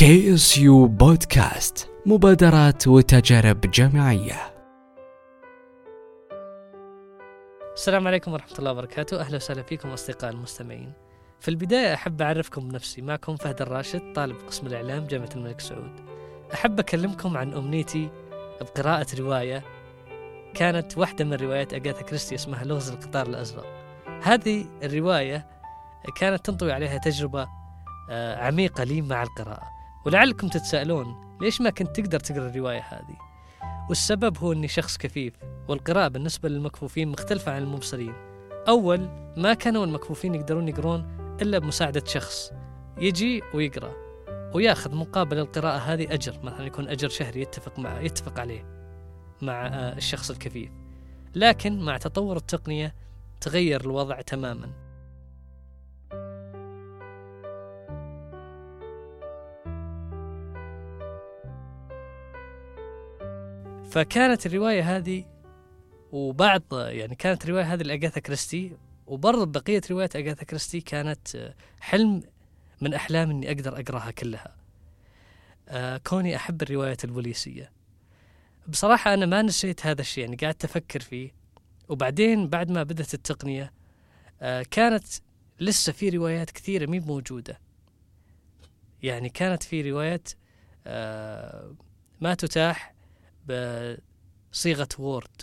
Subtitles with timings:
[0.00, 4.54] KSU podcast مبادرات وتجارب جامعية.
[7.74, 9.20] السلام عليكم ورحمة الله وبركاته.
[9.20, 10.92] أهلا وسهلا فيكم أصدقاء المستمعين.
[11.40, 13.02] في البداية أحب أعرفكم بنفسي.
[13.02, 16.00] معكم فهد الراشد طالب قسم الإعلام جامعة الملك سعود.
[16.54, 18.10] أحب أكلمكم عن أمنيتي
[18.60, 19.64] بقراءة رواية.
[20.54, 23.66] كانت واحدة من روايات أغاثا كريستي اسمها لغز القطار الأزرق.
[24.22, 25.46] هذه الرواية
[26.16, 27.48] كانت تنطوي عليها تجربة
[28.10, 29.79] آه، عميقة لي مع القراءة.
[30.06, 33.16] ولعلكم تتساءلون ليش ما كنت تقدر تقرأ الرواية هذه؟
[33.88, 35.34] والسبب هو أني شخص كفيف
[35.68, 38.14] والقراءة بالنسبة للمكفوفين مختلفة عن المبصرين.
[38.68, 42.52] أول ما كانوا المكفوفين يقدرون يقرون إلا بمساعدة شخص
[42.98, 43.92] يجي ويقرأ
[44.54, 48.64] وياخذ مقابل القراءة هذه أجر مثلا يكون أجر شهري يتفق معه يتفق عليه
[49.42, 50.70] مع آه، الشخص الكفيف.
[51.34, 52.94] لكن مع تطور التقنية
[53.40, 54.89] تغير الوضع تماما.
[63.90, 65.24] فكانت الرواية هذه
[66.12, 72.22] وبعض يعني كانت الرواية هذه لأغاثا كريستي وبرضه بقية روايات أغاثا كريستي كانت آه، حلم
[72.80, 74.56] من أحلام إني أقدر أقراها كلها.
[75.68, 77.72] آه، كوني أحب الروايات البوليسية.
[78.68, 81.30] بصراحة أنا ما نسيت هذا الشيء يعني قاعد أفكر فيه.
[81.88, 83.72] وبعدين بعد ما بدأت التقنية
[84.40, 85.04] آه، كانت
[85.60, 87.60] لسه في روايات كثيرة مي موجودة.
[89.02, 90.28] يعني كانت في روايات
[92.20, 92.99] ما تتاح
[93.46, 95.42] بصيغة Word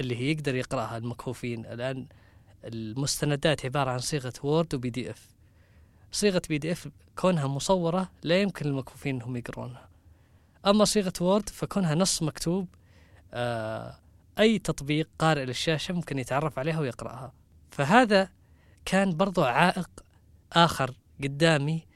[0.00, 1.66] اللي هي يقدر يقرأها المكفوفين.
[1.66, 2.06] الآن
[2.64, 5.26] المستندات عبارة عن صيغة Word و PDF
[6.12, 6.88] صيغة PDF
[7.18, 9.88] كونها مصورة لا يمكن للمكفوفين إنهم يقرونها.
[10.66, 12.68] أما صيغة Word فكونها نص مكتوب
[13.32, 13.94] آه
[14.38, 17.32] أي تطبيق قارئ للشاشة ممكن يتعرف عليها ويقرأها.
[17.70, 18.28] فهذا
[18.84, 19.90] كان برضو عائق
[20.52, 21.86] آخر قدامي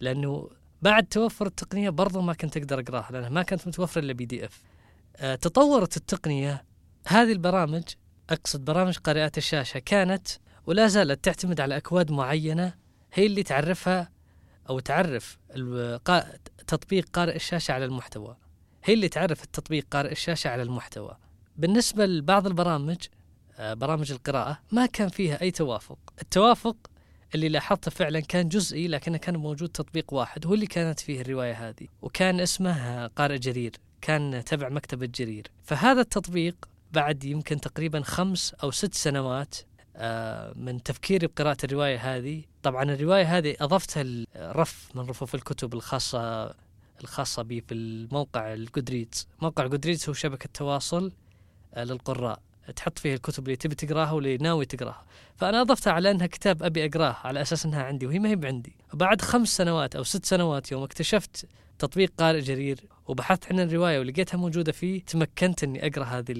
[0.00, 0.50] لأنه
[0.82, 4.62] بعد توفر التقنية برضو ما كنت أقدر أقرأها لأنها ما كانت متوفرة إلا PDF
[5.20, 6.64] تطورت التقنية.
[7.06, 7.82] هذه البرامج
[8.30, 10.28] أقصد برامج قارئات الشاشة كانت
[10.66, 12.74] ولا زالت تعتمد على أكواد معينة
[13.12, 14.10] هي اللي تعرفها
[14.68, 15.38] أو تعرف
[16.66, 18.36] تطبيق قارئ الشاشة على المحتوى.
[18.84, 21.16] هي اللي تعرف التطبيق قارئ الشاشة على المحتوى.
[21.56, 22.96] بالنسبة لبعض البرامج
[23.58, 25.98] آه، برامج القراءة ما كان فيها أي توافق.
[26.22, 26.76] التوافق
[27.34, 31.68] اللي لاحظته فعلا كان جزئي لكنه كان موجود تطبيق واحد هو اللي كانت فيه الرواية
[31.68, 33.72] هذه وكان اسمه قارئ جرير.
[34.00, 39.54] كان تبع مكتبة جرير فهذا التطبيق بعد يمكن تقريبا خمس أو ست سنوات
[39.96, 42.42] آه، من تفكيري بقراءة الرواية هذه.
[42.62, 44.04] طبعا الرواية هذه أضفتها
[44.36, 46.54] الرف من رفوف الكتب الخاصة
[47.00, 51.12] الخاصة بي في الموقع ال Goodreads موقع Goodreads هو شبكة تواصل
[51.74, 52.40] آه، للقراء.
[52.76, 55.04] تحط فيه الكتب اللي تبي تقراها واللي ناوي تقراها.
[55.36, 58.76] فأنا أضفتها على أنها كتاب أبي أقراه على أساس أنها عندي وهي ما هي بعندي.
[58.94, 61.46] بعد خمس سنوات أو ست سنوات يوم اكتشفت
[61.78, 66.34] تطبيق قارئ جرير وبحثت عن الرواية ولقيتها موجودة فيه تمكنت إني أقرأ هذه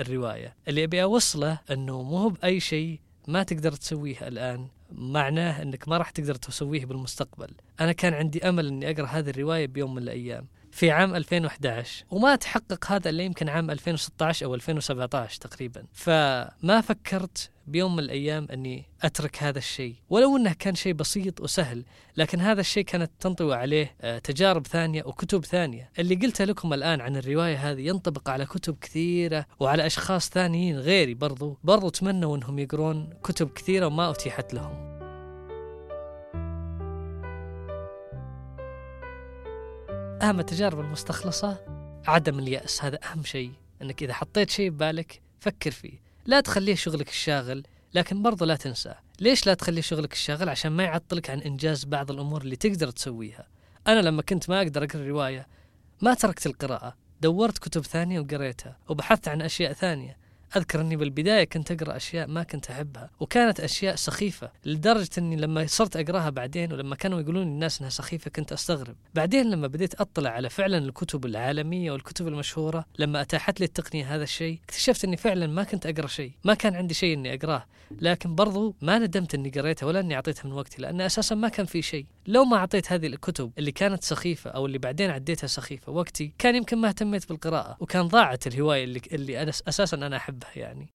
[0.00, 0.56] الرواية.
[0.68, 6.10] اللي أبي أوصله إنه مو بأي شيء ما تقدر تسويه الآن معناه إنك ما راح
[6.10, 7.50] تقدر تسويه بالمستقبل.
[7.80, 12.36] أنا كان عندي أمل إني أقرأ هذه الرواية بيوم من الأيام في عام 2011 وما
[12.36, 15.84] تحقق هذا إلا يمكن عام 2016 أو 2017 تقريبا.
[15.92, 19.94] فما فكرت بيوم من الأيام أني أترك هذا الشيء.
[20.10, 21.84] ولو إنه كان شيء بسيط وسهل
[22.16, 25.90] لكن هذا الشيء كانت تنطوي عليه آه، تجارب ثانية وكتب ثانية.
[25.98, 31.14] اللي قلته لكم الآن عن الرواية هذه ينطبق على كتب كثيرة وعلى أشخاص ثانيين غيري
[31.14, 31.58] برضو.
[31.64, 34.94] برضو تمنوا انهم يقرون كتب كثيرة وما أتيحت لهم.
[40.22, 41.58] أهم التجارب المستخلصة
[42.06, 42.84] عدم اليأس.
[42.84, 43.52] هذا أهم شيء.
[43.82, 46.03] أنك إذا حطيت شيء ببالك فكر فيه.
[46.26, 47.62] لا تخليه شغلك الشاغل
[47.94, 52.10] لكن برضو لا تنساه ليش لا تخلي شغلك الشاغل؟ عشان ما يعطلك عن إنجاز بعض
[52.10, 53.48] الأمور اللي تقدر تسويها.
[53.86, 55.46] أنا لما كنت ما أقدر أقرأ رواية
[56.02, 56.96] ما تركت القراءة.
[57.20, 60.16] دورت كتب ثانية وقريتها وبحثت عن أشياء ثانية.
[60.56, 65.66] أذكر أني بالبداية كنت أقرأ أشياء ما كنت أحبها وكانت أشياء سخيفة لدرجة أني لما
[65.66, 68.96] صرت أقرأها بعدين ولما كانوا يقولون الناس أنها سخيفة كنت أستغرب.
[69.14, 74.22] بعدين لما بديت أطلع على فعلا الكتب العالمية والكتب المشهورة لما أتاحت لي التقنية هذا
[74.22, 77.66] الشيء اكتشفت أني فعلا ما كنت أقرأ شيء ما كان عندي شيء أني أقرأه
[78.00, 81.66] لكن برضو ما ندمت أني قريتها ولا أني أعطيتها من وقتي لأن أساسا ما كان
[81.66, 82.06] في شيء.
[82.26, 86.54] لو ما أعطيت هذه الكتب اللي كانت سخيفة أو اللي بعدين عديتها سخيفة وقتي كان
[86.54, 90.94] يمكن ما اهتميت بالقراءة وكان ضاعت الهواية اللي, اللي أنا أساسا أنا أحبها يعني.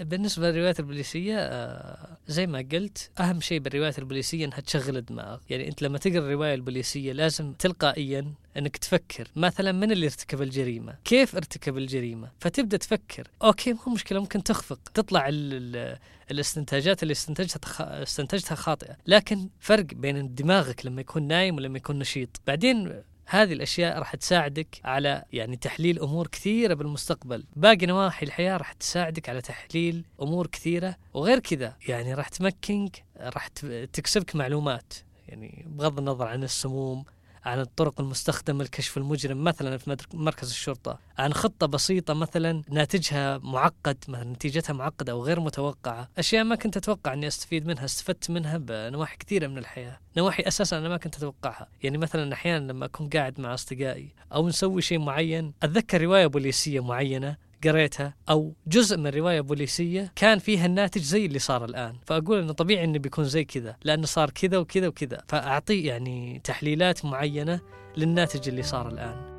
[0.00, 5.68] بالنسبة للروايات البوليسية آه، زي ما قلت أهم شيء بالروايات البوليسية أنها تشغل الدماغ يعني
[5.68, 11.36] أنت لما تقرأ الرواية البوليسية لازم تلقائيا أنك تفكر مثلا من اللي ارتكب الجريمة؟ كيف
[11.36, 13.28] ارتكب الجريمة؟ فتبدأ تفكر.
[13.42, 14.78] أوكي مو مشكلة ممكن تخفق.
[14.94, 15.98] تطلع ال ال
[16.30, 18.96] الاستنتاجات اللي استنتجتها استنتجتها خاطئة.
[19.06, 22.40] لكن فرق بين دماغك لما يكون نايم ولما يكون نشيط.
[22.46, 27.44] بعدين هذه الأشياء راح تساعدك على يعني تحليل أمور كثيرة بالمستقبل.
[27.56, 30.96] باقي نواحي الحياة راح تساعدك على تحليل أمور كثيرة.
[31.14, 33.46] وغير كذا يعني راح تمكنك راح
[33.92, 34.92] تكسبك معلومات.
[35.28, 37.04] يعني بغض النظر عن السموم
[37.44, 43.96] عن الطرق المستخدمة لكشف المجرم مثلا في مركز الشرطة عن خطة بسيطة مثلا ناتجها معقد
[44.08, 46.08] مثلا نتيجتها معقدة أو غير متوقعة.
[46.18, 49.98] أشياء ما كنت أتوقع أني أستفيد منها استفدت منها بنواحي كثيرة من الحياة.
[50.16, 51.68] نواحي أساسا أنا ما كنت أتوقعها.
[51.82, 56.80] يعني مثلا أحيانا لما أكون قاعد مع أصدقائي أو نسوي شيء معين أتذكر رواية بوليسية
[56.80, 61.96] معينة قريتها أو جزء من رواية بوليسية كان فيها الناتج زي اللي صار الآن.
[62.06, 65.22] فأقول إنه طبيعي إنه بيكون زي كذا لأنه صار كذا وكذا وكذا.
[65.28, 67.60] فاعطيه يعني تحليلات معينة
[67.96, 69.32] للناتج اللي صار الآن.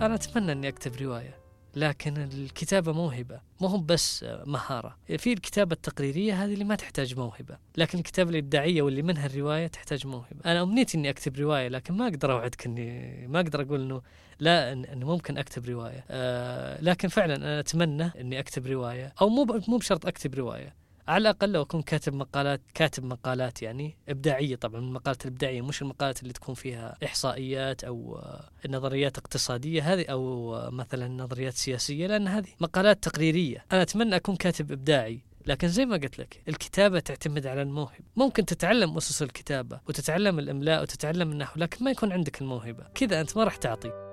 [0.00, 1.47] أنا أتمنى إني أكتب رواية.
[1.76, 4.96] لكن الكتابة موهبة مو هم بس مهارة.
[5.18, 10.06] في الكتابة التقريرية هذه اللي ما تحتاج موهبة لكن الكتابة الإبداعية واللي منها الرواية تحتاج
[10.06, 10.40] موهبة.
[10.46, 14.02] أنا أمنيتي أني أكتب رواية لكن ما أقدر أوعدك أني ما أقدر أقول أنه
[14.40, 16.04] لا أنه ممكن أكتب رواية.
[16.10, 20.74] آه لكن فعلا أنا أتمنى أني أكتب رواية أو مو مو بشرط أكتب رواية.
[21.08, 24.80] على الأقل لو أكون كاتب مقالات كاتب مقالات يعني إبداعية طبعا.
[24.80, 28.20] المقالات الإبداعية مش المقالات اللي تكون فيها إحصائيات أو
[28.68, 33.64] نظريات اقتصادية هذه أو مثلا نظريات سياسية لأن هذه مقالات تقريرية.
[33.72, 38.04] أنا أتمنى أكون كاتب إبداعي لكن زي ما قلت لك الكتابة تعتمد على الموهبة.
[38.16, 42.84] ممكن تتعلم أسس الكتابة وتتعلم الإملاء وتتعلم النحو لكن ما يكون عندك الموهبة.
[42.94, 44.07] كذا أنت ما راح تعطي.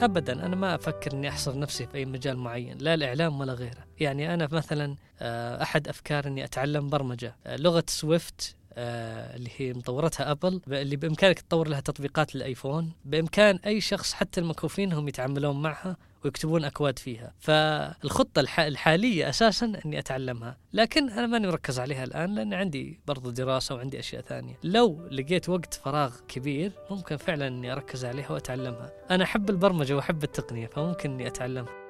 [0.00, 3.84] ابدا أنا ما أفكر إني أحصر نفسي في أي مجال معين لا الإعلام ولا غيره.
[4.00, 7.36] يعني أنا مثلا آه، أحد أفكار إني أتعلم برمجة.
[7.46, 12.92] آه، لغة Swift آه، اللي هي مطورتها Apple اللي بإمكانك تطور لها تطبيقات لل iPhone.
[13.04, 15.96] بإمكان أي شخص حتى المكفوفين هم يتعاملون معها.
[16.24, 17.34] ويكتبون أكواد فيها.
[17.38, 20.56] فالخطة الحالية أساسا أني أتعلمها.
[20.72, 24.58] لكن أنا ماني مركز عليها الآن لأن عندي برضو دراسة وعندي أشياء ثانية.
[24.64, 28.92] لو لقيت وقت فراغ كبير ممكن فعلا أني أركز عليها وأتعلمها.
[29.10, 31.87] أنا أحب البرمجة وأحب التقنية فممكن أني أتعلمها.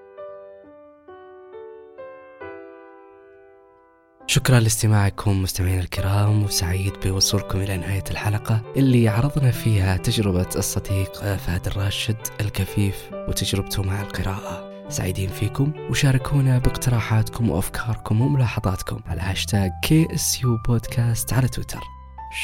[4.39, 8.63] شكرا لاستماعكم مستمعينا الكرام وسعيد بوصولكم إلى نهاية الحلقة.
[8.77, 14.89] اللي عرضنا فيها تجربة الصديق فهد الراشد الكفيف وتجربته مع القراءة.
[14.89, 21.81] سعيدين فيكم وشاركونا باقتراحاتكم وأفكاركم وملاحظاتكم على هاشتاج KSU Podcast على تويتر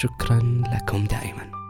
[0.01, 1.64] شكرا لكم دائما.